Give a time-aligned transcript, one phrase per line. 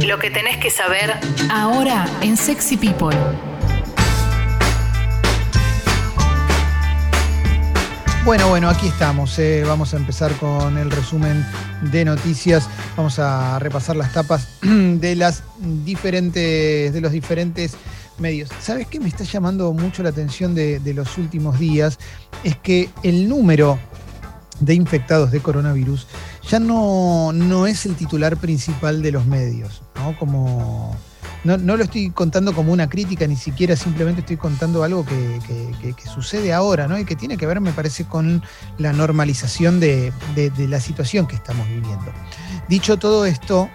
[0.00, 1.14] Lo que tenés que saber
[1.50, 3.16] ahora en Sexy People.
[8.24, 9.38] Bueno, bueno, aquí estamos.
[9.38, 9.64] eh.
[9.66, 11.46] Vamos a empezar con el resumen
[11.80, 12.68] de noticias.
[12.96, 15.42] Vamos a repasar las tapas de las
[15.84, 17.76] diferentes, de los diferentes
[18.18, 18.50] medios.
[18.60, 21.98] ¿Sabes qué me está llamando mucho la atención de, de los últimos días?
[22.44, 23.78] Es que el número
[24.60, 26.06] de infectados de coronavirus
[26.50, 30.16] ya no, no es el titular principal de los medios, ¿no?
[30.18, 30.96] Como
[31.44, 35.94] no, lo estoy contando como una crítica, ni siquiera simplemente estoy contando algo que, que-
[36.12, 36.98] sucede ahora, ¿no?
[36.98, 38.42] Y que tiene que ver, me parece, con
[38.78, 42.06] la normalización de, de- la situación que estamos viviendo.
[42.68, 43.68] Dicho todo esto,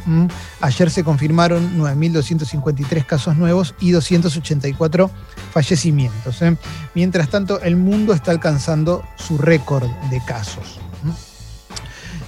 [0.60, 5.10] ayer se confirmaron 9.253 casos nuevos y 284
[5.54, 6.42] fallecimientos.
[6.42, 6.58] ¿eh?
[6.96, 10.80] Mientras tanto, el mundo está alcanzando su récord de casos.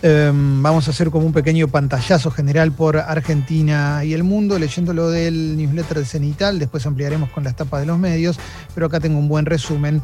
[0.06, 4.92] Em, vamos a hacer como un pequeño pantallazo general por Argentina y el mundo, leyendo
[4.94, 8.38] lo del newsletter de Cenital, después ampliaremos con las tapas de los medios,
[8.76, 10.02] pero acá tengo un buen resumen.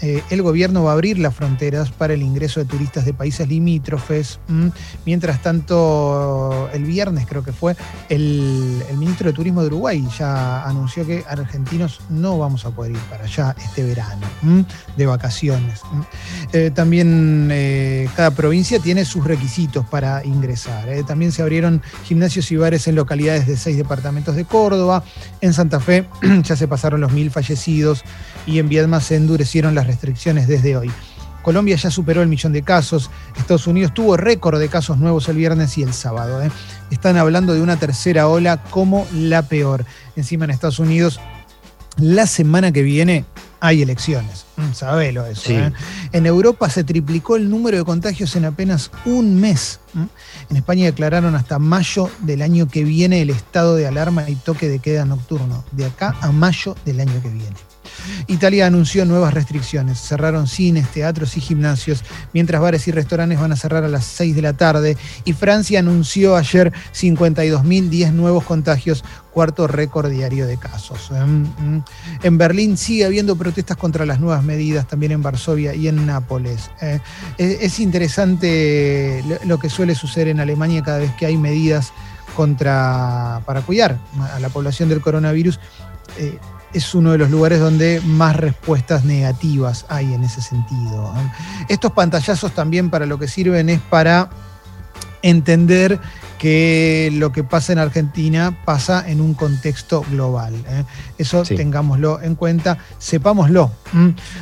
[0.00, 3.48] Eh, el gobierno va a abrir las fronteras para el ingreso de turistas de países
[3.48, 4.38] limítrofes.
[5.04, 7.74] Mientras tanto, el viernes creo que fue,
[8.08, 12.92] el, el ministro de Turismo de Uruguay ya anunció que argentinos no vamos a poder
[12.92, 14.26] ir para allá este verano,
[14.96, 15.80] de vacaciones.
[16.52, 20.90] Eh, también eh, cada provincia tiene sus requisitos para ingresar.
[20.90, 21.02] eh.
[21.02, 25.02] También se abrieron gimnasios y bares en localidades de seis departamentos de Córdoba.
[25.40, 26.06] En Santa Fe
[26.42, 28.04] ya se pasaron los mil fallecidos
[28.46, 30.90] y en Viedma se endurecieron las restricciones desde hoy.
[31.40, 33.10] Colombia ya superó el millón de casos.
[33.38, 36.42] Estados Unidos tuvo récord de casos nuevos el viernes y el sábado.
[36.42, 36.50] eh.
[36.90, 39.86] Están hablando de una tercera ola como la peor.
[40.14, 41.20] Encima en Estados Unidos,
[41.96, 43.24] la semana que viene
[43.60, 44.46] hay elecciones.
[44.56, 45.42] Mm, Sabelo eso.
[45.42, 45.54] Sí.
[45.54, 45.72] ¿eh?
[46.12, 49.80] En Europa se triplicó el número de contagios en apenas un mes.
[50.50, 54.68] En España declararon hasta mayo del año que viene el estado de alarma y toque
[54.68, 55.64] de queda nocturno.
[55.72, 57.56] De acá a mayo del año que viene.
[58.26, 59.98] Italia anunció nuevas restricciones.
[59.98, 64.34] Cerraron cines, teatros y gimnasios, mientras bares y restaurantes van a cerrar a las 6
[64.34, 64.96] de la tarde.
[65.24, 71.10] Y Francia anunció ayer 52.010 nuevos contagios, cuarto récord diario de casos.
[71.10, 71.84] Mm, mm.
[72.22, 76.70] En Berlín sigue habiendo protestas contra las nuevas medidas, también en Varsovia y en Nápoles.
[76.80, 77.00] Eh,
[77.38, 81.92] es, es interesante lo, lo que suele suceder en Alemania cada vez que hay medidas
[82.36, 83.98] contra, para cuidar
[84.34, 85.58] a la población del coronavirus.
[86.18, 86.38] Eh,
[86.76, 91.12] es uno de los lugares donde más respuestas negativas hay en ese sentido.
[91.68, 94.28] Estos pantallazos también para lo que sirven es para
[95.22, 95.98] entender
[96.38, 100.54] que lo que pasa en Argentina pasa en un contexto global.
[100.68, 100.84] ¿eh?
[101.18, 101.56] Eso Sí.
[101.56, 103.70] tengámoslo en cuenta, sepámoslo.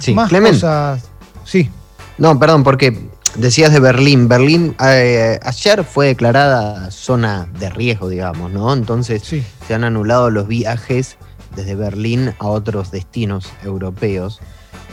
[0.01, 1.03] Sí, Más cosas.
[1.45, 1.71] Sí,
[2.19, 4.29] No, perdón, porque decías de Berlín.
[4.29, 8.73] Berlín eh, ayer fue declarada zona de riesgo, digamos, ¿no?
[8.73, 9.45] Entonces sí.
[9.67, 11.17] se han anulado los viajes
[11.57, 14.41] desde Berlín a otros destinos europeos.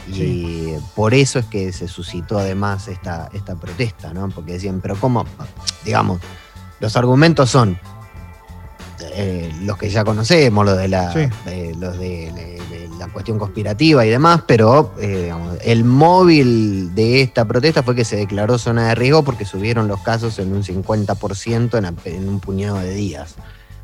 [0.08, 0.74] Y Sí.
[0.96, 4.28] por eso es que se suscitó además esta, esta protesta, ¿no?
[4.30, 5.24] Porque decían, pero ¿cómo?
[5.84, 6.20] Digamos,
[6.80, 7.78] los argumentos son
[9.14, 11.20] eh, los que ya conocemos, los de la, Sí.
[11.46, 16.94] eh, los de, de- de la cuestión conspirativa y demás, pero eh, digamos, el móvil
[16.94, 20.52] de esta protesta fue que se declaró zona de riesgo porque subieron los casos en
[20.52, 23.34] un 50% en, en un puñado de días.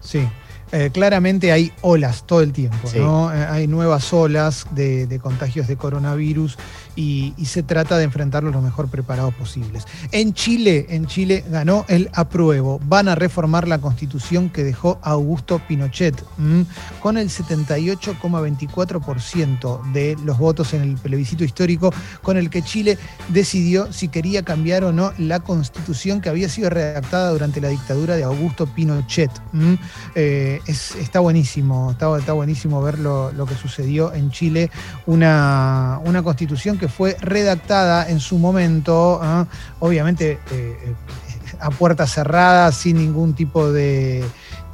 [0.01, 0.27] Sí,
[0.71, 2.99] Eh, claramente hay olas todo el tiempo, Sí.
[2.99, 3.33] ¿no?
[3.33, 6.59] Eh, hay nuevas olas de, de contagios de coronavirus
[6.99, 9.85] y, se trata de enfrentarlos lo mejor preparados posibles.
[10.11, 12.79] En Chile, en Chile ganó el apruebo.
[12.85, 16.21] Van a reformar la constitución que dejó Augusto Pinochet
[17.01, 21.93] con el 78,24% de los votos en el plebiscito histórico
[22.23, 22.99] con el que Chile
[23.29, 28.17] decidió si quería cambiar o no la constitución que había sido redactada durante la dictadura
[28.17, 29.31] de Augusto Pinochet.
[30.15, 34.71] Eh, es- está buenísimo, está, está buenísimo ver lo, lo que sucedió en Chile,
[35.07, 39.47] una, una constitución que fue redactada en su momento, ¿ah?
[39.81, 40.95] obviamente eh, eh,
[41.61, 44.25] a puertas cerradas, sin ningún tipo de,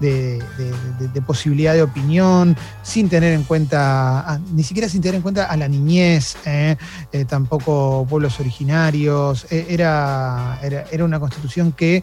[0.00, 5.00] de- de- de- de posibilidad de opinión, sin tener en cuenta, ah, ni siquiera sin
[5.00, 6.76] tener en cuenta a la niñez, ¿eh?
[7.12, 12.02] Eh, tampoco pueblos originarios, eh, era, era, era una constitución que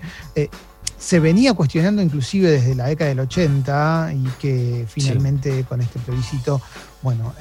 [0.98, 6.62] se venía cuestionando inclusive desde la década del 80 y que finalmente con este plebiscito,
[7.02, 7.34] bueno,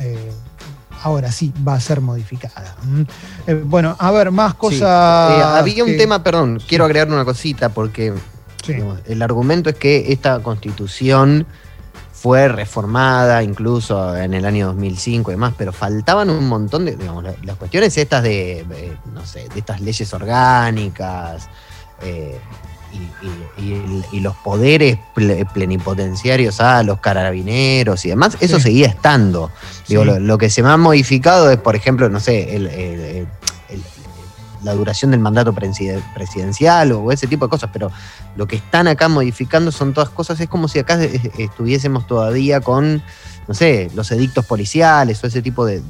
[1.02, 2.76] ahora sí va a ser modificada.
[2.84, 3.06] ¿m?
[3.46, 4.58] Eh, bueno, a ver, más Sí.
[4.58, 5.30] cosas.
[5.30, 8.12] Eh, había un tema, perdón, quiero agregar una cosita porque
[8.64, 11.46] Sí, digamos, el argumento es que esta constitución
[12.12, 17.24] fue reformada incluso en el año 2005 y demás, pero faltaban un montón de, digamos,
[17.24, 21.48] la- las cuestiones estas de, no sé, de estas leyes orgánicas,
[22.02, 22.38] eh,
[22.92, 24.98] y, los poderes
[25.54, 29.50] plenipotenciarios a los carabineros y demás, eso seguía estando.
[29.88, 33.26] Digo, lo, que se me ha modificado es, por ejemplo, no sé,
[34.62, 37.90] la duración del mandato presidencial o ese tipo de cosas, pero
[38.36, 40.98] lo que están acá modificando son todas cosas, es como si acá
[41.38, 43.02] estuviésemos todavía con,
[43.48, 45.82] no sé, los edictos policiales o ese tipo de,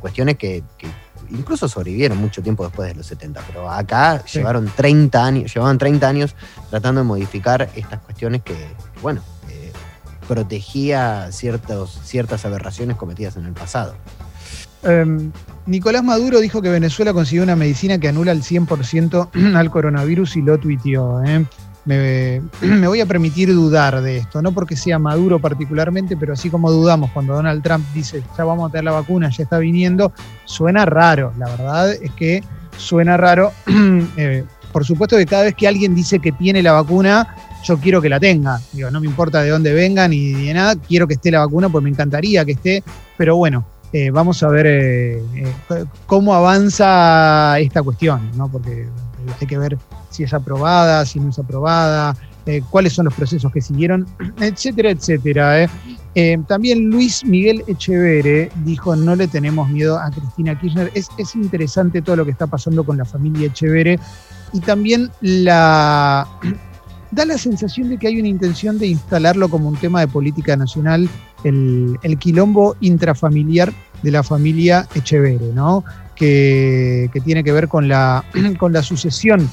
[0.00, 0.62] cuestiones que
[1.30, 6.08] incluso sobrevivieron mucho tiempo después de los 70, pero acá llevaron 30 años, llevaban 30
[6.08, 6.34] años
[6.70, 8.54] tratando de modificar estas cuestiones que,
[9.02, 9.72] bueno, eh,
[10.28, 13.94] protegía ciertos, ciertas aberraciones cometidas en el pasado.
[14.82, 15.32] Em,
[15.66, 20.42] Nicolás Maduro dijo que Venezuela consiguió una medicina que anula al 100% al coronavirus y
[20.42, 21.24] lo tuiteó.
[21.24, 21.44] ¿eh?
[21.86, 22.40] me,
[22.86, 27.10] voy a permitir dudar de esto, no porque sea Maduro particularmente, pero así como dudamos
[27.12, 30.12] cuando Donald Trump dice, ya vamos a tener la vacuna, ya está viniendo,
[30.44, 32.42] suena raro, la verdad es que
[32.76, 33.52] suena raro.
[34.18, 37.34] Eh, por supuesto que cada vez que alguien dice que tiene la vacuna,
[37.64, 38.60] yo quiero que la tenga.
[38.72, 41.68] Digo, no me importa de dónde venga ni de nada, quiero que esté la vacuna,
[41.68, 42.84] pues me encantaría que esté,
[43.16, 45.22] pero bueno, eh, vamos a ver eh,
[46.06, 48.50] cómo avanza esta cuestión, ¿no?
[48.50, 48.86] Porque
[49.40, 49.78] hay que ver
[50.16, 52.16] si es aprobada, si no es aprobada,
[52.46, 54.06] eh, cuáles son los procesos que siguieron,
[54.40, 55.62] etcétera, etcétera.
[55.62, 55.68] Eh.
[56.14, 60.90] Eh, también Luis Miguel Echevere dijo, no le tenemos miedo a Cristina Kirchner.
[60.94, 63.98] Es, interesante todo lo que está pasando con la familia Echevere
[64.52, 66.26] y también la...
[67.12, 70.56] Da la sensación de que hay una intención de instalarlo como un tema de política
[70.56, 71.08] nacional,
[71.44, 73.72] el, quilombo intrafamiliar
[74.02, 75.84] de la familia Echevere, ¿no?
[76.16, 78.24] Que, que tiene que ver con la,
[78.58, 79.48] con la sucesión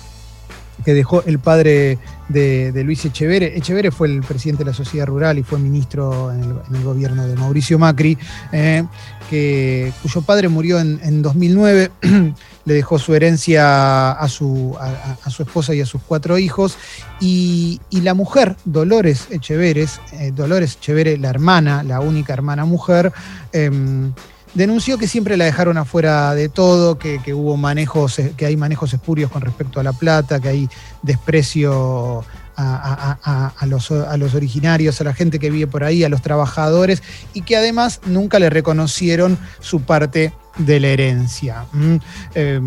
[0.84, 1.98] que dejó el padre
[2.30, 3.58] de, Luis Echevere.
[3.58, 6.44] Echevere fue el presidente de la sociedad rural y fue ministro en
[6.76, 8.18] el, gobierno de Mauricio Macri,
[8.52, 8.84] eh,
[9.30, 11.92] que, cuyo padre murió en, 2009,
[12.66, 16.78] le dejó su herencia a su, a, su, esposa y a sus cuatro hijos,
[17.20, 23.14] y, la mujer, Dolores Echeveres, eh, Dolores Echevere, la hermana, la única hermana mujer,
[23.54, 24.12] em,
[24.54, 28.94] denunció que siempre la dejaron afuera de todo, que, hubo manejos, eh, que hay manejos
[28.94, 30.70] espurios con respecto a la plata, que hay
[31.02, 32.24] desprecio
[32.56, 33.92] a, los,
[34.36, 37.02] originarios, a la gente que vive por ahí, a los trabajadores,
[37.34, 41.66] y que además nunca le reconocieron su parte de la herencia.
[41.74, 41.96] Mm,
[42.36, 42.62] eh,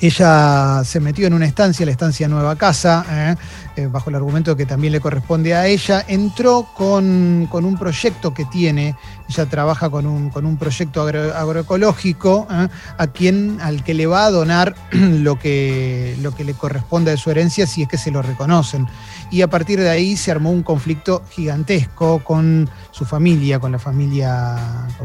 [0.00, 3.36] ella se metió en una estancia, la estancia Nueva Casa, ¿eh?
[3.74, 6.04] Eh, bajo el argumento que también le corresponde a ella.
[6.06, 8.94] Entró con, un proyecto que tiene,
[9.30, 12.68] ella trabaja con un, con un proyecto agroecológico, ¿eh?
[12.98, 17.16] a quien, al que le va a donar lo que, lo que le corresponde de
[17.16, 18.86] su herencia si es que se lo reconocen
[19.32, 23.78] y a partir de ahí se armó un conflicto gigantesco con su familia, con la
[23.78, 24.58] familia,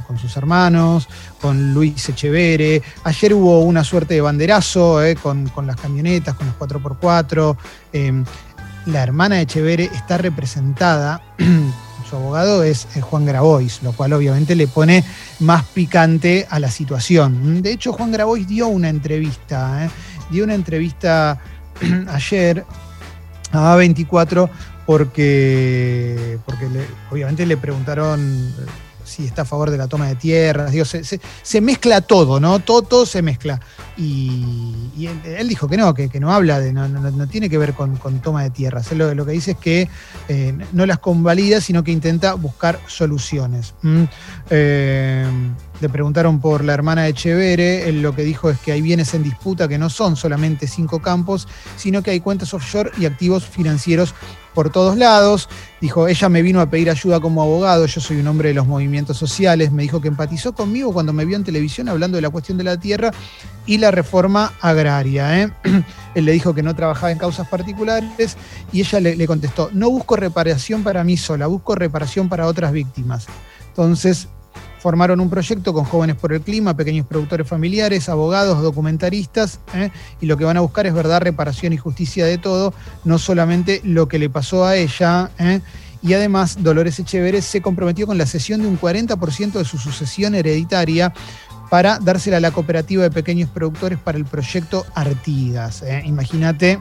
[0.06, 1.08] con sus hermanos,
[1.40, 2.82] con Luis Echevere.
[3.06, 7.56] Ayer hubo una suerte de banderazo eh, con, las camionetas, con los 4x4.
[7.94, 8.26] Em,
[8.88, 11.22] la hermana de Echevere está representada.
[12.10, 15.04] su abogado es Juan Grabois, lo cual obviamente le pone
[15.40, 17.62] más picante a la situación.
[17.62, 19.90] De hecho, Juan Grabois dio una entrevista, eh,
[20.32, 21.40] dio una entrevista
[22.08, 22.66] ayer
[23.52, 24.50] a 24
[24.86, 26.68] porque, porque
[27.12, 30.72] obviamente le preguntaron eh, si está a favor de la toma de tierras.
[31.44, 32.60] se, mezcla todo, ¿no?
[32.60, 33.60] Todo, se mezcla.
[33.98, 38.44] Y, él, dijo que no, que, no habla de, no, tiene que ver con, toma
[38.44, 38.92] de tierras.
[38.92, 39.90] Él lo, que dice es que
[40.28, 43.74] eh, no las convalida, sino que intenta buscar soluciones.
[44.50, 45.26] Eh,
[45.80, 49.14] le preguntaron por la hermana de Chevere, él lo que dijo es que hay bienes
[49.14, 53.46] en disputa que no son solamente cinco campos, sino que hay cuentas offshore y activos
[53.46, 54.16] financieros
[54.56, 55.50] por todos lados.
[55.80, 58.66] Dijo, ella me vino a pedir ayuda como abogado, yo soy un hombre de los
[58.66, 62.32] movimientos sociales, me dijo que empatizó conmigo cuando me vio en televisión hablando de la
[62.32, 63.12] cuestión de la tierra
[63.68, 65.44] y la reforma agraria.
[65.44, 65.52] ¿eh?
[66.16, 68.36] Él le dijo que no trabajaba en causas particulares
[68.72, 72.72] y ella le, le contestó, no busco reparación para mí sola, busco reparación para otras
[72.72, 73.28] víctimas.
[73.68, 74.28] Entonces,
[74.88, 79.92] formaron un proyecto con Jóvenes por el Clima, pequeños productores familiares, abogados, documentaristas, ¿eh?
[80.22, 83.82] y lo que van a buscar es verdad, reparación y justicia de todo, no solamente
[83.84, 85.30] lo que le pasó a ella.
[85.40, 85.60] ¿eh?
[86.02, 90.36] Y además, Dolores Echeverez se comprometió con la cesión de un 40% de su sucesión
[90.36, 91.14] hereditaria
[91.70, 95.82] para dársela a la cooperativa de pequeños productores para el proyecto Artigas.
[95.82, 96.02] ¿eh?
[96.06, 96.80] Imagínate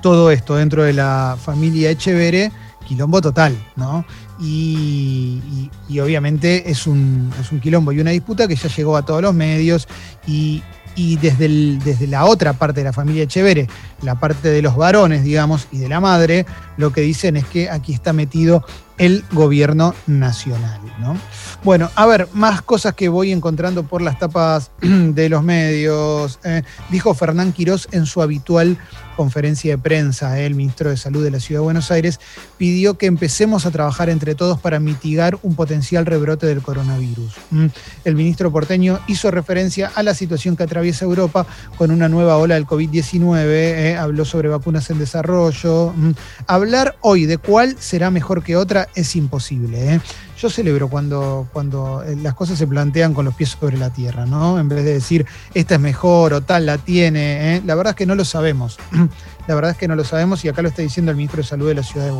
[0.00, 2.50] todo esto dentro de la familia Echevere,
[2.86, 4.06] quilombo total, ¿no?
[4.40, 9.20] Y, obviamente es un, es un quilombo y una disputa que ya llegó a todos
[9.20, 9.88] los medios
[10.26, 10.62] y,
[10.94, 13.68] y desde, desde la otra parte de la familia Echevere,
[14.02, 17.70] la parte de los varones, digamos, y de la madre, lo que dicen es que
[17.70, 18.64] aquí está metido
[18.98, 20.80] el gobierno nacional.
[20.98, 21.16] ¿no?
[21.62, 26.40] Bueno, a ver, más cosas que voy encontrando por las tapas de los medios.
[26.44, 28.76] Eh, dijo Fernán Quirós en su habitual
[29.18, 32.20] conferencia de prensa, eh, el ministro de Salud de la Ciudad de Buenos Aires,
[32.56, 37.32] pidió que empecemos a trabajar entre todos para mitigar un potencial rebrote del coronavirus.
[37.50, 37.66] Mm,
[38.04, 42.54] el ministro porteño hizo referencia a la situación que atraviesa Europa con una nueva ola
[42.54, 45.92] del COVID-19, eh, habló sobre vacunas en desarrollo.
[45.96, 46.12] Mm,
[46.46, 49.94] hablar hoy de cuál será mejor que otra es imposible.
[49.94, 50.00] ¿eh?
[50.40, 54.24] Yo celebro cuando, cuando eh, las cosas se plantean con los pies sobre la tierra,
[54.24, 54.60] ¿no?
[54.60, 57.56] En vez de decir, esta es mejor o tal la tiene.
[57.56, 57.62] ¿eh?
[57.66, 58.78] La verdad es que no lo sabemos.
[59.48, 61.48] La verdad es que no lo sabemos y acá lo está diciendo el ministro de
[61.48, 62.12] Salud de la ciudad de,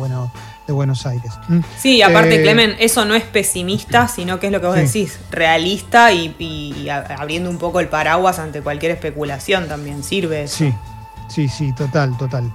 [0.65, 1.31] de Buenos Aires.
[1.77, 6.11] Sí, aparte, Clemen, eso no es pesimista, sino que es lo que vos decís, realista
[6.11, 10.47] y, abriendo un poco el paraguas ante cualquier especulación también sirve.
[10.47, 10.73] Sí,
[11.27, 12.51] sí, sí, total, total.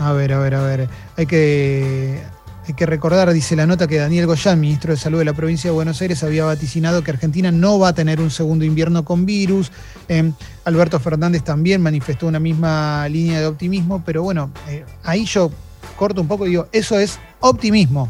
[0.00, 0.88] a ver, a ver, a ver.
[1.16, 2.24] Hay que
[2.66, 5.70] hay que recordar, dice la nota, que Daniel Goyán, ministro de Salud de la provincia
[5.70, 9.26] de Buenos Aires, había vaticinado que Argentina no va a tener un segundo invierno con
[9.26, 9.70] virus.
[10.08, 10.32] Em,
[10.64, 15.50] Alberto Fernández también manifestó una misma línea de optimismo, pero bueno, eh, ahí yo
[15.96, 18.08] corto un poco y digo, eso es optimismo,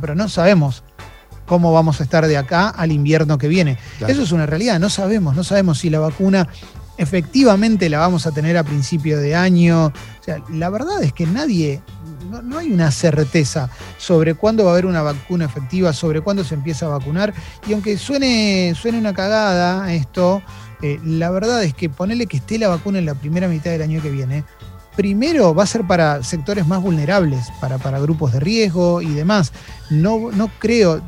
[0.00, 0.82] pero no sabemos
[1.44, 3.76] cómo vamos a estar de acá al invierno que viene.
[4.06, 6.48] Eso es una realidad, no sabemos, no sabemos si la vacuna
[6.96, 9.86] efectivamente la vamos a tener a principio de año.
[9.86, 11.80] O sea, la verdad es que nadie
[12.30, 16.54] no, hay una certeza sobre cuándo va a haber una vacuna efectiva, sobre cuándo se
[16.54, 17.34] empieza a vacunar.
[17.66, 20.42] Y aunque suene, suene una cagada esto,
[20.82, 23.82] eh, la verdad es que ponerle que esté la vacuna en la primera mitad del
[23.82, 24.44] año que viene,
[24.96, 29.52] primero va a ser para sectores más vulnerables, para, para grupos de riesgo y demás.
[29.90, 31.00] No, no creo,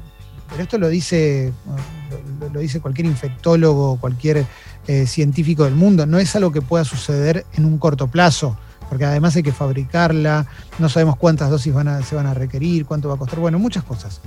[0.50, 1.52] pero esto lo dice,
[2.52, 4.46] lo, dice cualquier infectólogo, cualquier
[4.86, 8.56] eh, científico del mundo, no es algo que pueda suceder en un corto plazo
[8.92, 10.46] porque además hay que fabricarla,
[10.78, 11.72] no sabemos cuántas dosis
[12.06, 14.20] se van a requerir, cuánto va a costar, bueno, muchas cosas.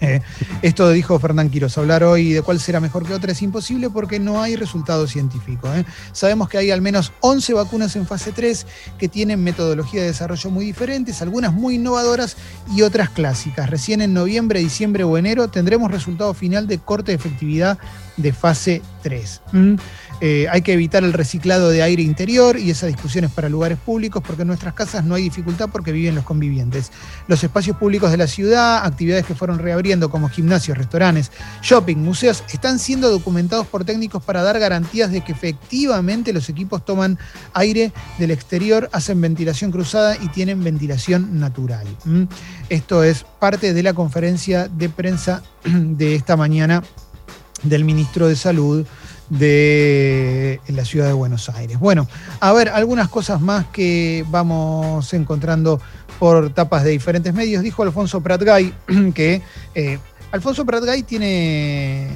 [0.00, 0.22] Eh,
[0.62, 4.18] esto dijo Fernán Quiroz, hablar hoy de cuál será mejor que otra es imposible porque
[4.18, 5.68] no hay resultado científico.
[5.74, 5.84] ¿eh?
[6.12, 8.66] Sabemos que hay al menos 11 vacunas en fase 3
[8.98, 12.38] que tienen metodología de desarrollo muy diferentes, algunas muy innovadoras
[12.74, 13.68] y otras clásicas.
[13.68, 17.78] Recién en noviembre, diciembre o enero tendremos resultado final de corte de efectividad
[18.22, 19.40] de fase 3.
[20.22, 24.22] Eh, hay que evitar el reciclado de aire interior y esas discusiones para lugares públicos
[24.24, 26.92] porque en nuestras casas no hay dificultad porque viven los convivientes.
[27.26, 32.44] Los espacios públicos de la ciudad, actividades que fueron reabriendo como gimnasios, restaurantes, shopping, museos,
[32.52, 37.18] están siendo documentados por técnicos para dar garantías de que efectivamente los equipos toman
[37.54, 41.86] aire del exterior, hacen ventilación cruzada y tienen ventilación natural.
[42.68, 46.82] Esto es parte de la conferencia de prensa de esta mañana
[47.62, 48.86] del ministro de Salud
[49.28, 51.78] de la ciudad de Buenos Aires.
[51.78, 52.08] Bueno,
[52.40, 55.80] a ver, algunas cosas más que vamos encontrando
[56.18, 57.62] por tapas de diferentes medios.
[57.62, 58.74] Dijo Alfonso Pratgay
[59.14, 59.40] que
[59.74, 59.98] eh,
[60.32, 62.08] Alfonso Pratgay tiene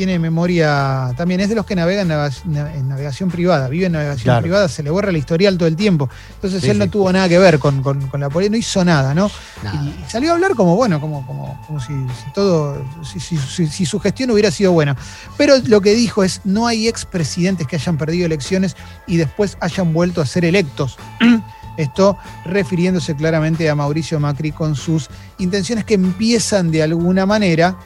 [0.00, 4.66] tiene memoria, también es de los que navegan en navegación privada, vive en navegación privada,
[4.66, 6.08] se le borra el historial todo el tiempo.
[6.36, 7.82] Entonces él no tuvo nada que ver con,
[8.14, 9.30] la política, no hizo nada, ¿no?
[9.62, 11.92] Y, salió a hablar como, bueno, como, como, si,
[12.32, 14.96] todo, si, su gestión hubiera sido buena.
[15.36, 18.76] Pero lo que dijo es, no hay expresidentes que hayan perdido elecciones
[19.06, 20.96] y después hayan vuelto a ser electos.
[21.76, 22.16] Esto
[22.46, 27.76] refiriéndose claramente a Mauricio Macri con sus intenciones que empiezan de alguna manera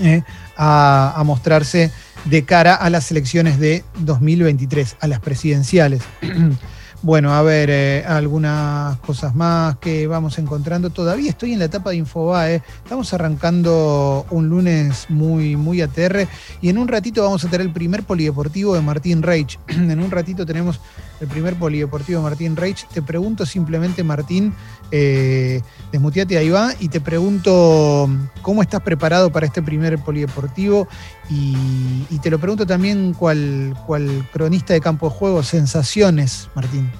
[0.00, 0.22] eh,
[0.56, 1.90] a, mostrarse
[2.24, 6.02] de cara a las elecciones de 2023, a las presidenciales.
[7.02, 10.90] Bueno, a ver, eh, algunas cosas más que vamos encontrando.
[10.90, 12.62] Todavía estoy en la etapa de Infobae.
[12.82, 16.26] Estamos arrancando un lunes muy, muy ATR
[16.62, 19.58] y en un ratito vamos a tener el primer polideportivo de Martín Reich.
[19.68, 20.80] en un ratito tenemos
[21.20, 22.88] el primer polideportivo de Martín Reich.
[22.88, 24.54] Te pregunto simplemente, Martín,
[24.90, 25.62] eh,
[25.92, 28.08] desmuteate ahí va, y te pregunto
[28.42, 30.88] cómo estás preparado para este primer polideportivo
[31.30, 36.90] y, te lo pregunto también cual, cual cronista de campo de juego, sensaciones, Martín.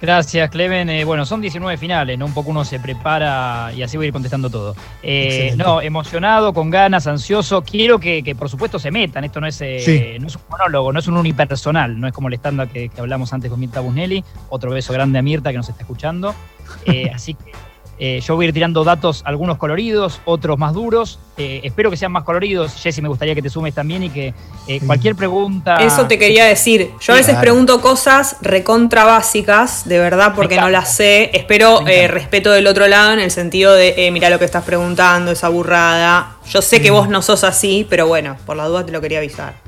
[0.00, 0.88] Gracias, Clemen.
[0.90, 2.26] Eh, bueno, son 19 finales, ¿no?
[2.26, 4.76] Un poco uno se prepara y así voy a ir contestando todo.
[5.02, 7.62] Eh, no, emocionado, con ganas, ansioso.
[7.62, 9.24] Quiero que, por supuesto se metan.
[9.24, 12.34] Esto no es, no es un monólogo, no es un unipersonal, no es como el
[12.34, 14.24] estándar que, que, hablamos antes con Mirta Busnelli.
[14.50, 16.34] Otro beso grande a Mirta que nos está escuchando.
[17.14, 17.52] así que
[18.00, 21.18] Eh, yo voy a ir tirando datos, algunos coloridos, otros más duros.
[21.36, 22.74] Eh, espero que sean más coloridos.
[22.74, 24.34] Jessy, me gustaría que te sumes también y que
[24.66, 25.76] eh, cualquier pregunta.
[25.76, 26.90] Eso te quería decir.
[27.00, 31.30] Yo a veces pregunto cosas recontra básicas, de verdad, porque no las sé.
[31.36, 35.48] Espero respeto del otro lado en el sentido de, mira lo que estás preguntando, esa
[35.48, 36.36] burrada.
[36.48, 39.18] Yo sé que vos no sos así, pero bueno, por la duda te lo quería
[39.18, 39.67] avisar.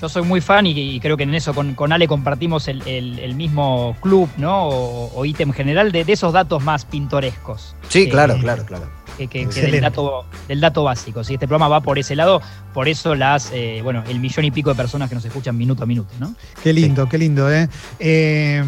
[0.00, 4.28] Yo soy muy fan y, creo que en eso con, Ale compartimos el, mismo club,
[4.36, 4.68] ¿no?
[4.68, 7.74] O, ítem general de, esos datos más pintorescos.
[7.88, 11.24] Sí, claro, claro, claro que, del, dato, del dato básico.
[11.24, 12.40] Si Este programa va por ese lado,
[12.72, 15.82] por eso las, eh, bueno, el millón y pico de personas que nos escuchan minuto
[15.82, 16.34] a minuto, ¿no?
[16.62, 17.68] Qué lindo, qué lindo, ¿eh?
[17.98, 18.62] eh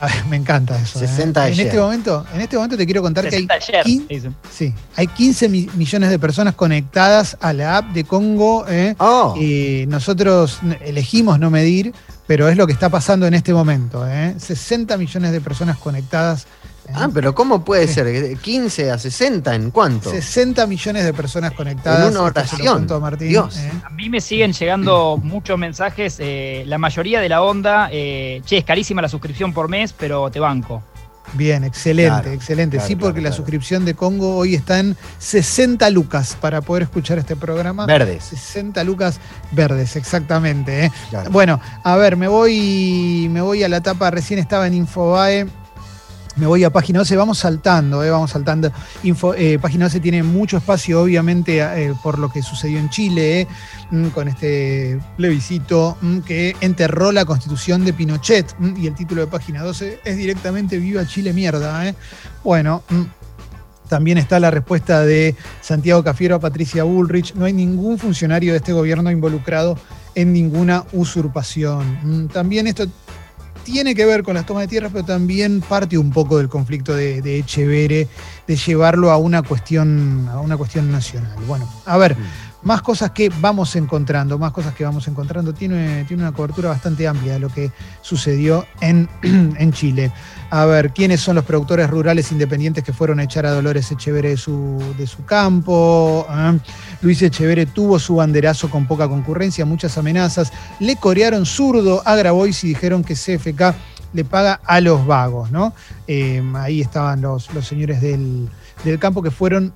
[0.28, 0.98] me encanta eso.
[0.98, 1.52] 60 ¿eh?
[1.52, 4.06] en este momento, En este momento te quiero contar que hay,
[4.50, 8.66] sí, hay 15 millones de personas conectadas a la app de Congo.
[8.68, 8.94] ¿eh?
[8.98, 9.34] Oh.
[9.38, 11.92] Y nosotros elegimos no medir,
[12.26, 14.06] pero es lo que está pasando en este momento.
[14.38, 16.46] 60 millones de personas conectadas
[16.94, 18.06] Ah, pero ¿cómo puede ser?
[18.06, 20.10] ¿15 a 60 en cuánto?
[20.10, 22.06] 60 millones de personas conectadas.
[22.06, 22.86] En una oración.
[23.00, 23.58] Martín, Dios.
[23.58, 23.70] ¿eh?
[23.84, 26.16] A mí me siguen llegando muchos mensajes.
[26.18, 30.30] Eh, la mayoría de la onda, eh, che, es carísima la suscripción por mes, pero
[30.30, 30.82] te banco.
[31.34, 32.80] Bien, excelente, excelente.
[32.80, 37.36] sí, porque la suscripción de Congo hoy está en 60 lucas para poder escuchar este
[37.36, 37.84] programa.
[37.84, 38.24] Verdes.
[38.24, 39.20] 60 lucas
[39.52, 40.90] verdes, exactamente.
[41.30, 45.46] Bueno, a ver, me voy, me voy a la etapa, recién estaba en Infobae
[46.38, 48.70] me voy a página 12, vamos saltando, eh, vamos saltando.
[49.02, 53.46] Info, eh, página 12 tiene mucho espacio, obviamente, eh, por lo que sucedió en Chile,
[53.90, 58.54] mm, con este plebiscito mm, que enterró la constitución de Pinochet.
[58.58, 61.94] Mm, y el título de página 12 es directamente Viva Chile mierda.
[62.44, 62.82] Bueno.
[63.88, 67.32] También está la respuesta de Santiago Cafiero a Patricia Bullrich.
[67.34, 69.78] No hay ningún funcionario de este gobierno involucrado
[70.14, 72.28] en ninguna usurpación.
[72.30, 72.86] También esto
[73.70, 76.94] tiene que ver con las tomas de tierras, pero también parte un poco del conflicto
[76.94, 78.08] de, de Echevere,
[78.46, 81.36] de llevarlo a una cuestión, a una cuestión nacional.
[81.46, 82.16] Bueno, a ver.
[82.16, 85.52] Mm más cosas que vamos encontrando, más cosas que vamos encontrando.
[85.52, 87.70] Tiene, tiene una cobertura bastante amplia de lo que
[88.02, 90.12] sucedió en, en, Chile.
[90.50, 94.30] A ver, ¿quiénes son los productores rurales independientes que fueron a echar a Dolores Echevere
[94.30, 96.26] de su, de su campo?
[96.28, 96.54] ¿Ah?
[97.00, 100.52] Luis Echevere tuvo su banderazo con poca concurrencia, muchas amenazas.
[100.80, 103.74] Le corearon zurdo a Grabois y dijeron que CFK
[104.14, 105.74] le paga a los vagos, ¿no?
[106.06, 108.48] Eh, ahí estaban los, los señores del,
[108.84, 109.72] del campo que fueron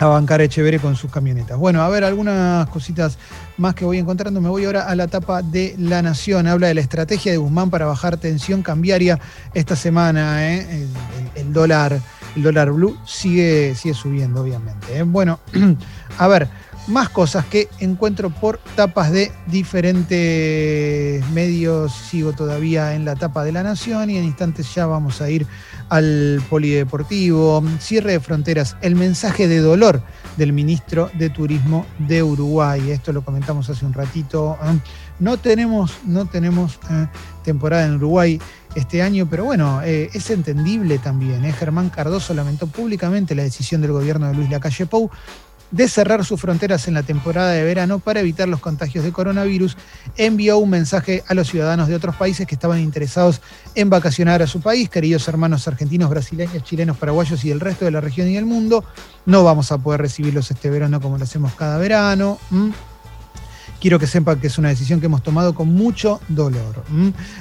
[0.00, 1.58] a bancar Echevere con sus camionetas.
[1.58, 3.18] Bueno, a ver, algunas cositas
[3.58, 4.40] más que voy encontrando.
[4.40, 6.46] Me voy ahora a la etapa de La Nación.
[6.46, 9.20] Habla de la estrategia de Guzmán para bajar tensión cambiaria
[9.52, 10.48] esta semana.
[10.48, 10.86] ¿eh?
[11.34, 12.00] El, dólar,
[12.34, 14.96] el dólar blue sigue, sigue subiendo, obviamente.
[14.96, 15.02] ¿eh?
[15.02, 15.38] Bueno,
[16.18, 16.48] a ver,
[16.86, 21.92] más cosas que encuentro por tapas de diferentes medios.
[21.92, 25.46] Sigo todavía en la tapa de La Nación y en instantes ya vamos a ir
[25.90, 30.02] al polideportivo, cierre de fronteras, el mensaje de dolor
[30.36, 32.92] del ministro de Turismo de Uruguay.
[32.92, 34.56] Esto lo comentamos hace un ratito.
[34.62, 34.78] ¿eh?
[35.18, 37.08] No tenemos, no tenemos ¿eh?
[37.44, 38.40] temporada en Uruguay
[38.76, 41.42] este año, pero bueno, eh, es entendible también.
[41.52, 45.10] Germán Cardoso lamentó públicamente la decisión del gobierno de Luis Lacalle Pou
[45.70, 49.76] de cerrar sus fronteras en la temporada de verano para evitar los contagios de coronavirus,
[50.16, 53.40] envió un mensaje a los ciudadanos de otros países que estaban interesados
[53.74, 57.90] en vacacionar a su país, queridos hermanos argentinos, brasileños, chilenos, paraguayos y el resto de
[57.92, 58.84] la región y del mundo.
[59.26, 62.38] No vamos a poder recibirlos este verano como lo hacemos cada verano.
[63.80, 66.84] Quiero que sepan que es una decisión que hemos tomado con mucho dolor.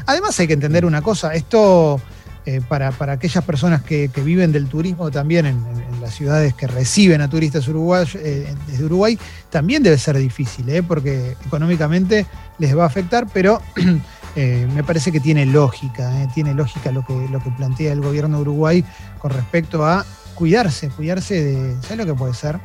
[0.05, 1.99] Además hay que entender una cosa, esto
[2.45, 5.63] eh, para, aquellas personas que, viven del turismo también en,
[6.01, 10.81] las ciudades que reciben a turistas uruguayos eh, desde Uruguay, también debe ser difícil, eh,
[10.81, 12.25] porque económicamente
[12.57, 13.61] les va a afectar, pero
[14.35, 18.41] me parece que tiene lógica, tiene lógica lo que, lo que plantea el gobierno de
[18.43, 18.85] Uruguay
[19.19, 22.59] con respecto a cuidarse, cuidarse de, ¿sabes lo que puede ser?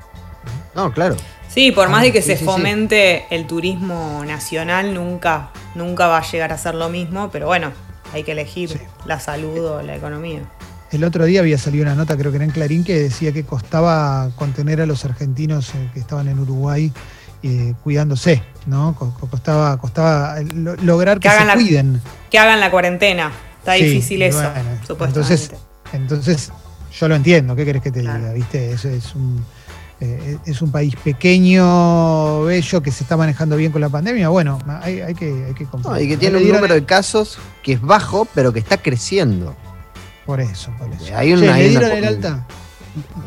[0.77, 1.17] No, claro.
[1.49, 6.53] Sí, por más de que se fomente el turismo nacional, nunca, nunca va a llegar
[6.53, 7.73] a ser lo mismo, pero bueno,
[8.15, 10.43] hay que elegir la salud o la economía.
[10.93, 13.43] El otro día había salido una nota, creo que era en Clarín, que decía que
[13.43, 16.93] costaba contener a los argentinos eh, que estaban en Uruguay
[17.43, 18.95] eh, cuidándose, ¿no?
[19.29, 22.01] Costaba, costaba lograr que, se cuiden.
[22.31, 23.33] Que hagan la cuarentena.
[23.59, 24.41] Está difícil eso,
[24.87, 25.21] supuestamente.
[25.21, 25.51] Entonces,
[25.93, 26.53] entonces,
[26.97, 28.33] yo lo entiendo, ¿qué querés que te diga?
[28.33, 28.73] ¿Viste?
[28.73, 29.45] Eso es un
[30.01, 34.59] eh, es un país pequeño, bello, que se está manejando bien con la pandemia, bueno,
[34.83, 35.67] hay, que, hay que
[36.01, 39.55] y que tiene un número de casos que es bajo, pero que está creciendo.
[40.27, 41.17] Por eso, por eso.
[41.17, 42.47] Hay una, ¿Le dieron el alta?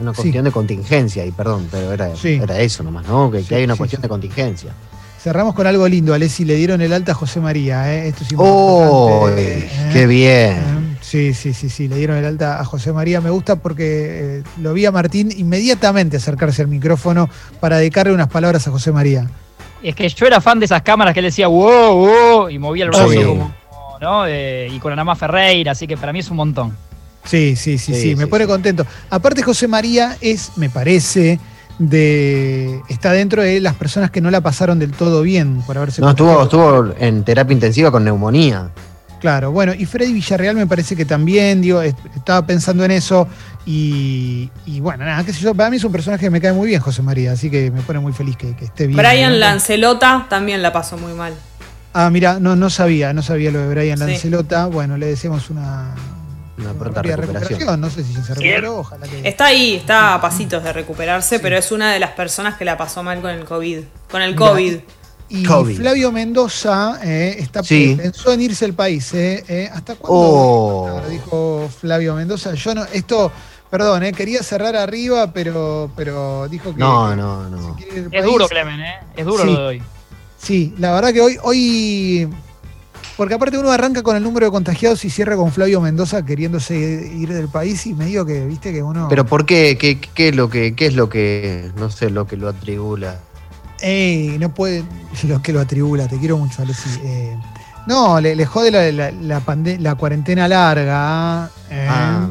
[0.01, 3.31] Una cuestión de contingencia, y perdón, pero era, era eso nomás, ¿no?
[3.31, 4.71] Que, hay una cuestión de contingencia.
[5.21, 8.09] Cerramos con algo lindo, Alessi, le dieron el alta a José María, ¿eh?
[8.09, 8.89] esto es importante.
[8.91, 9.29] ¡Oh!
[9.93, 10.76] ¡Qué bien!
[11.07, 13.21] Sí, sí, sí, sí, le dieron el alta a José María.
[13.21, 17.29] Me gusta porque eh, lo vi a Martín inmediatamente acercarse al micrófono
[17.61, 19.25] para dedicarle unas palabras a José María.
[19.81, 22.83] Es que yo era fan de esas cámaras que él decía wow, wow, y movía
[22.83, 23.53] el brazo como,
[24.01, 24.27] ¿no?
[24.27, 26.75] Eh, y con Anamá Ferreira, así que para mí es un montón.
[27.23, 28.49] Sí, sí, sí, sí, Sí, me sí, pone sí.
[28.49, 28.85] contento.
[29.09, 31.39] Aparte, José María es, me parece,
[31.79, 32.81] de.
[32.89, 36.09] está dentro de las personas que no la pasaron del todo bien por haberse No,
[36.09, 38.71] estuvo, estuvo en terapia intensiva con neumonía.
[39.19, 43.27] Claro, bueno, y Freddy Villarreal me parece que también, digo, est- estaba pensando en eso
[43.65, 46.53] y, y bueno, nada, qué sé yo, para mí es un personaje que me cae
[46.53, 48.97] muy bien, José María, así que me pone muy feliz que, que esté bien.
[48.97, 49.37] Brian ¿no?
[49.39, 51.33] Lancelota también la pasó muy mal.
[51.93, 54.03] Ah, mira, no, no sabía, no sabía lo de Brian Sí.
[54.05, 54.67] Lancelota.
[54.67, 55.95] Bueno, le deseamos una,
[56.59, 57.81] Una pronta recuperación.
[57.81, 59.27] No sé si se recuperó, ojalá que.
[59.27, 62.77] Está ahí, está a pasitos de recuperarse, pero es una de las personas que la
[62.77, 63.79] pasó mal con el COVID.
[64.11, 64.75] Con el COVID.
[65.29, 65.77] Y COVID.
[65.77, 67.95] Flavio Mendoza eh, está, Sí.
[67.97, 69.13] pensó en irse al país.
[69.13, 70.17] eh, eh, ¿Hasta cuándo?
[70.19, 71.01] Oh.
[71.09, 72.53] Dijo Flavio Mendoza.
[72.53, 73.29] Yo no, esto,
[73.69, 76.79] perdón, eh, quería cerrar arriba, pero, pero dijo que.
[76.79, 77.75] No, no, no.
[77.77, 78.23] Es país.
[78.23, 78.95] duro, Clemen, ¿eh?
[79.17, 79.49] Es duro Sí.
[79.49, 79.83] lo de hoy.
[80.37, 82.29] Sí, la verdad que hoy, hoy.
[83.17, 86.75] Porque aparte uno arranca con el número de contagiados y cierra con Flavio Mendoza queriéndose
[86.77, 89.07] ir del país y me digo que, viste, que uno.
[89.09, 89.75] Pero ¿por qué?
[89.79, 93.19] ¿Qué, qué es lo que, qué es lo que, no sé, lo que lo atribula?
[93.81, 94.83] Ey, no puede.
[95.23, 96.89] Lo que lo atribula, te quiero mucho, Alessi.
[97.03, 97.35] Eh,
[97.87, 101.49] no, le, le jode la, la, la pande- la cuarentena larga.
[101.69, 102.27] eh, Ah,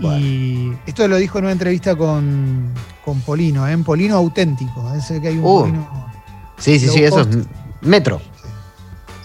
[0.00, 2.72] y esto lo dijo en una entrevista con,
[3.04, 3.76] con Polino, ¿eh?
[3.78, 4.92] Polino auténtico.
[4.94, 5.60] Es el que hay un Uh.
[5.60, 6.06] Polino.
[6.58, 7.28] sí, sí, sí, eso es
[7.80, 8.20] metro.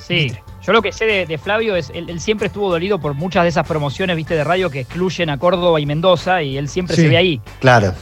[0.08, 0.32] Sí.
[0.62, 3.44] Yo lo que sé de, de Flavio es, él, él siempre estuvo dolido por muchas
[3.44, 6.96] de esas promociones, viste, de radio que excluyen a Córdoba y Mendoza, y él siempre
[6.96, 7.04] Sí.
[7.04, 7.42] se ve ahí.
[7.60, 7.94] Claro.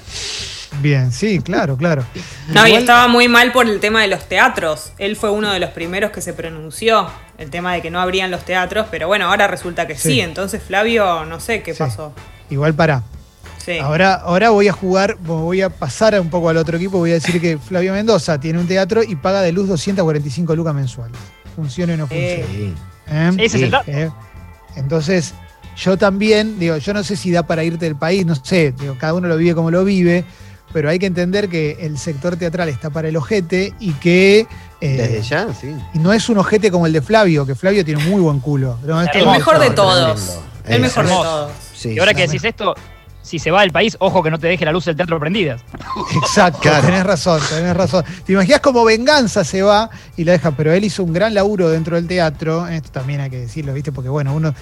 [0.82, 2.04] Bien, sí, claro, claro.
[2.50, 4.92] No, y estaba muy mal por el tema de los teatros.
[4.98, 8.32] Él fue uno de los primeros que se pronunció el tema de que no abrían
[8.32, 10.14] los teatros, pero bueno, ahora resulta que sí.
[10.14, 10.22] Sí.
[10.22, 11.80] Entonces Flavio, no sé qué Sí.
[11.80, 12.14] pasó.
[12.50, 13.04] Igual para.
[13.64, 13.80] Sí.
[13.80, 17.16] Ahora, ahora voy a jugar, voy a pasar un poco al otro equipo, voy a
[17.16, 21.18] decir que Flavio Mendoza tiene un teatro y paga de luz 245 lucas mensuales.
[21.56, 22.34] Funcione o no funcione.
[22.34, 22.46] Eh.
[22.50, 22.74] Sí.
[23.10, 23.32] ¿Eh?
[23.40, 23.70] Ese es el Sí.
[23.70, 23.92] dato.
[23.92, 24.10] Eh,
[24.78, 25.34] Entonces,
[25.76, 28.96] yo también, digo, yo no sé si da para irte del país, no sé, digo,
[29.00, 30.24] cada uno lo vive como lo vive,
[30.74, 34.48] pero hay que entender que el sector teatral está para el ojete y que
[34.82, 35.76] eh, Desde ya, sí.
[35.94, 38.40] y no es un ojete como el de Flavio, que Flavio tiene un muy buen
[38.40, 38.78] culo.
[38.86, 40.20] No, El mejor de todos.
[40.22, 40.44] tremendo.
[40.68, 41.52] El Es mejor de todos.
[41.74, 42.76] Sí, Y ahora que decís esto,
[43.22, 45.62] si se va del país, ojo que no te deje la luz del teatro prendidas.
[46.22, 46.86] Exacto, Claro.
[46.86, 48.04] tenés razón, tenés razón.
[48.26, 51.70] Te imaginas como venganza se va y la deja, pero él hizo un gran laburo
[51.70, 53.92] dentro del teatro, esto también hay que decirlo, ¿viste?
[53.92, 54.54] Porque bueno, uno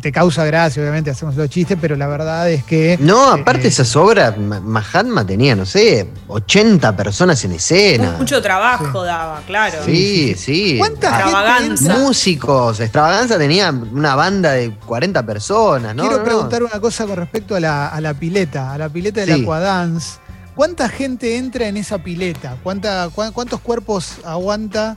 [0.00, 2.96] te causa gracia, obviamente hacemos los chistes, pero la verdad es que...
[3.00, 8.14] No, aparte eh, esas obras, Ma- Mahatma tenía, no sé, 80 personas en escena.
[8.18, 9.78] Mucho trabajo daba, claro.
[9.84, 10.76] Sí, sí.
[10.78, 11.98] ¿Cuánta Extravaganza.
[11.98, 16.02] Músicos, Extravaganza tenía una banda de 40 personas, ¿no?
[16.02, 16.28] Quiero No, no.
[16.28, 19.42] preguntar una cosa con respecto a la, a la pileta, a la pileta del Sí.
[19.42, 20.18] Aquadance.
[20.54, 22.56] ¿Cuánta gente entra en esa pileta?
[22.62, 24.96] ¿Cuánta, cuán- ¿Cuántos cuerpos aguanta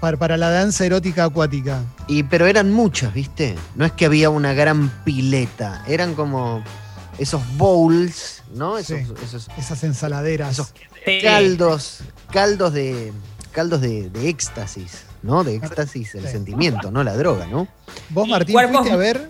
[0.00, 1.80] para, para la danza erótica acuática?
[2.06, 3.54] Y, pero eran muchas, ¿viste?
[3.74, 6.62] No es que había una gran pileta, eran como
[7.18, 8.78] esos bowls, ¿no?
[8.78, 9.06] Esos, Sí.
[9.24, 10.52] esos Esas ensaladeras.
[10.52, 10.72] Esos
[11.04, 11.20] Sí.
[11.22, 11.98] caldos,
[12.30, 13.12] caldos de
[13.52, 15.42] caldos de, de éxtasis, ¿no?
[15.42, 16.32] De éxtasis, el Sí.
[16.32, 17.66] sentimiento, no la droga, ¿no?
[18.10, 19.28] ¿Vos, Martín, fuiste a ver?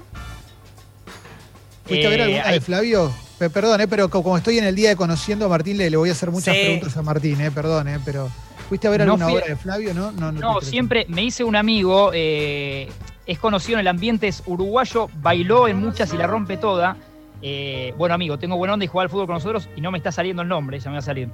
[1.86, 3.12] ¿Fuiste a ver Eh, alguna de Flavio?
[3.38, 5.88] Pe- Perdón, eh, pero co- como estoy en el día de conociendo a Martín, le,
[5.88, 6.60] le voy a hacer muchas Sí.
[6.62, 8.28] preguntas a Martín, eh, perdón, eh, pero
[8.68, 9.94] ¿fuiste a ver No alguna fui a- obra de Flavio?
[9.94, 12.88] No, no, no, No, siempre me hice un amigo, eh,
[13.26, 16.96] es conocido en el ambiente, es uruguayo, bailó en muchas y la rompe toda.
[17.40, 19.98] Eh, bueno, amigo, tengo buena onda y juega al fútbol con nosotros y no me
[19.98, 21.28] está saliendo el nombre, ya me va a salir.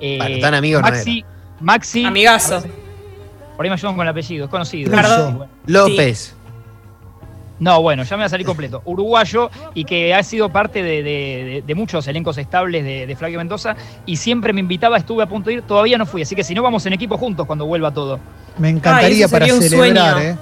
[0.00, 1.24] Eh, Bueno, tan amigo no Maxi,
[1.60, 2.04] Maxi.
[2.04, 2.62] Amigazo.
[3.56, 4.90] Por ahí me ayudan con el apellido, es conocido.
[4.90, 5.30] Perdón.
[5.30, 5.52] Sí, bueno.
[5.66, 6.34] López.
[7.64, 8.82] No, bueno, ya me va a salir completo.
[8.84, 13.16] Uruguayo y que ha sido parte de, de- de- de muchos elencos estables de, de
[13.16, 13.74] Flavio Mendoza
[14.04, 16.20] y siempre me invitaba, estuve a punto de ir, todavía no fui.
[16.22, 18.20] Así que si no, vamos en equipo juntos cuando vuelva todo.
[18.58, 20.18] Me encantaría para celebrar, sueño.
[20.20, 20.36] eh.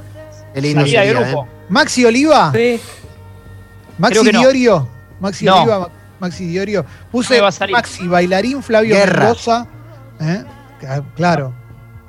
[0.53, 1.45] Qué lindo de grupo.
[1.47, 1.65] ¿eh?
[1.69, 2.81] Maxi Oliva, Sí.
[3.99, 4.41] Maxi Creo que no.
[4.41, 4.89] Diorio,
[5.21, 5.59] Maxi No.
[5.63, 6.85] Oliva, Ma- Maxi Diorio.
[7.11, 7.75] Puse me va a salir.
[7.77, 9.25] Maxi bailarín Flavio Guerra.
[9.27, 9.67] Mendoza.
[10.21, 10.45] ¿eh?
[10.89, 11.53] Ah, Claro,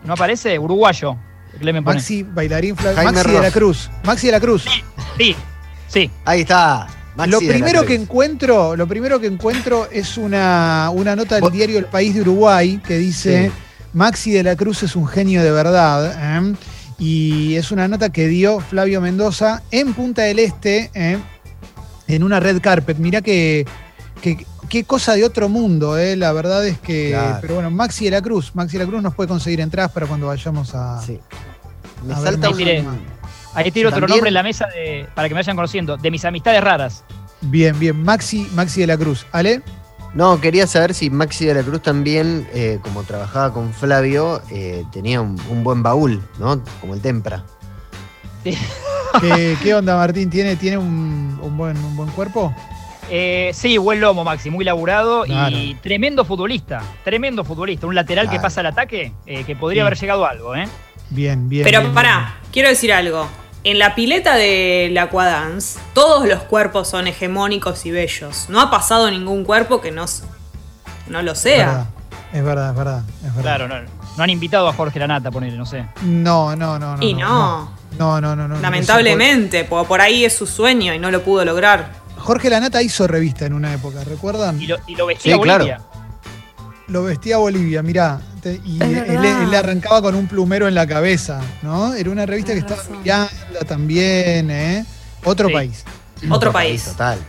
[0.03, 0.57] ¿No aparece?
[0.57, 1.15] Uruguayo.
[1.83, 3.03] Maxi bailarín Flavio.
[3.03, 3.51] Maxi de la.
[3.51, 3.89] Cruz.
[4.03, 4.63] Maxi de la Cruz.
[4.63, 4.83] Sí,
[5.87, 6.09] sí.
[6.25, 6.87] Ahí está.
[7.15, 11.77] Maxi lo primero que encuentro, lo primero que encuentro es una, una nota del diario
[11.77, 13.53] El País de Uruguay que dice Sí.
[13.93, 16.11] Maxi de la Cruz es un genio de verdad.
[16.17, 16.55] ¿eh?
[16.97, 21.19] Y es una nota que dio Flavio Mendoza en Punta del Este, ¿eh?
[22.07, 22.97] en una red carpet.
[22.97, 23.65] Mirá que,
[24.21, 26.15] que- qué cosa de otro mundo, ¿eh?
[26.15, 27.09] la verdad es que.
[27.11, 27.37] Claro.
[27.41, 28.55] Pero bueno, Maxi de la Cruz.
[28.55, 30.99] Maxi de la Cruz nos puede conseguir entradas para cuando vayamos a.
[31.05, 31.19] Sí.
[32.07, 32.57] Me A salta un,
[33.55, 34.67] Ahí tiro otro nombre en la mesa
[35.13, 37.03] para que me vayan conociendo, de mis amistades raras.
[37.41, 38.01] Bien, bien.
[38.01, 39.25] Maxi, Maxi de la Cruz.
[39.31, 39.61] ¿Ale?
[40.13, 44.85] No, quería saber si Maxi de la Cruz también, eh, como trabajaba con Flavio, eh,
[44.91, 46.61] tenía un, buen baúl, ¿no?
[46.79, 47.43] Como el Tempra.
[48.43, 50.29] ¿Qué, onda, Martín?
[50.29, 52.53] ¿Tiene, tiene un, buen, un buen cuerpo?
[53.09, 56.81] Eh, sí, buen lomo, Maxi, muy laburado y tremendo futbolista.
[57.03, 57.87] Tremendo futbolista.
[57.87, 60.67] Un lateral que pasa al ataque, que podría haber llegado a algo, ¿eh?
[61.09, 61.63] Bien, bien.
[61.63, 63.27] Pero pará, quiero decir algo.
[63.65, 68.49] En la pileta de la Aquadance, todos los cuerpos son hegemónicos y bellos.
[68.49, 70.05] No ha pasado ningún cuerpo que no,
[71.07, 71.87] no lo sea.
[72.33, 73.41] Es verdad, es verdad, es verdad.
[73.41, 73.75] Claro, no,
[74.17, 75.85] no han invitado a Jorge Lanata, ponerle, no sé.
[76.01, 76.97] No, no, no.
[76.99, 77.71] y no.
[77.97, 78.49] No, no, no.
[78.49, 79.87] no Lamentablemente, por...
[79.87, 81.89] por ahí es su sueño y no lo pudo lograr.
[82.17, 84.61] Jorge Lanata hizo revista en una época, ¿recuerdan?
[84.61, 85.79] Y lo, y lo vestía Bolivia.
[86.87, 88.19] Lo vestía Bolivia, mirá
[88.51, 91.93] y él, le arrancaba con un plumero en la cabeza, ¿no?
[91.93, 94.85] Era una revista que estaba mirando también, ¿eh?
[95.23, 95.83] Otro país.
[96.29, 96.85] Otro país.
[96.85, 97.19] Total.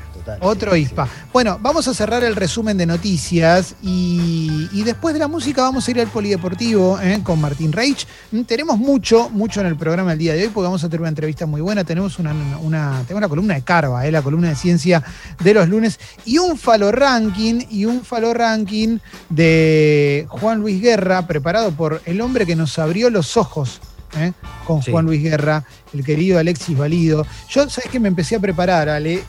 [0.41, 1.09] Otro ISPA.
[1.33, 5.91] Bueno, vamos a cerrar el resumen de noticias y, después de la música vamos a
[5.91, 7.21] ir al polideportivo ¿eh?
[7.23, 8.07] con Martín Reich.
[8.33, 11.01] Mm, tenemos mucho, mucho en el programa el día de hoy porque vamos a tener
[11.01, 11.85] una entrevista muy buena.
[11.85, 14.13] Tenemos una, una, columna de Carva, ¿eh?
[14.13, 15.03] la columna de ciencia
[15.43, 18.99] de los lunes y un falo ranking y un falo ranking
[19.31, 23.81] de Juan Luis Guerra preparado por el hombre que nos abrió los ojos
[24.19, 24.33] ¿eh?
[24.67, 27.27] con Juan Luis Guerra, el querido Alexis Valido.
[27.49, 29.23] Yo, ¿sabes que Me empecé a preparar, Ale,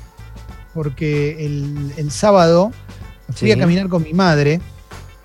[0.76, 2.72] porque el, sábado
[3.34, 4.60] fui a caminar con mi madre,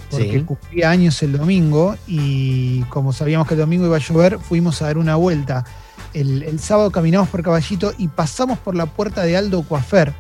[0.09, 4.81] porque cumplía años el domingo y como sabíamos que el domingo iba a llover, fuimos
[4.81, 5.65] a dar una vuelta.
[6.15, 10.15] El, sábado caminamos por Caballito y pasamos por la puerta de Aldo Coafer,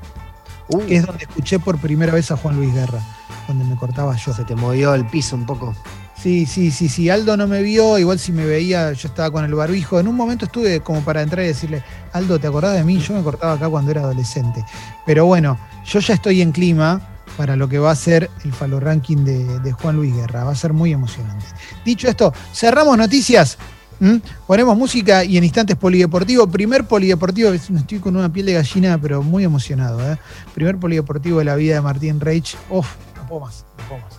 [0.69, 0.79] uh.
[0.81, 3.01] que es donde escuché por primera vez a Juan Luis Guerra,
[3.47, 4.35] donde me cortaba yo.
[4.35, 5.77] Se te movió el piso un poco.
[6.23, 7.09] Sí, sí, sí, sí.
[7.09, 9.99] Aldo no me vio, igual si me veía, yo estaba con el barbijo.
[9.99, 12.99] En un momento estuve como para entrar y decirle, Aldo, ¿te acordás de mí?
[12.99, 14.63] Yo me cortaba acá cuando era adolescente.
[15.07, 17.01] Pero bueno, yo ya estoy en clima
[17.39, 20.45] para lo que va a ser el Falo Ranking de, Juan Luis Guerra.
[20.45, 21.47] Va a ser muy emocionante.
[21.87, 23.57] Dicho esto, cerramos noticias.
[24.47, 26.47] Ponemos música y en instantes polideportivo.
[26.47, 30.01] Primer polideportivo, estoy con una piel de gallina, pero muy emocionado.
[30.13, 30.19] ¿eh?
[30.55, 32.59] Primer polideportivo de la vida de Martín Reich.
[32.69, 34.19] Uf, no puedo más, no puedo más.